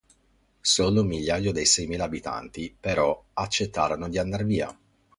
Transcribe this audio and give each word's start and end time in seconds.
Solo 0.61 1.01
un 1.01 1.07
migliaio 1.09 1.51
dei 1.51 1.67
seimila 1.67 2.05
abitanti, 2.05 2.75
però, 2.79 3.23
accettarono 3.35 4.09
di 4.09 4.17
andar 4.17 4.43
via. 4.45 4.75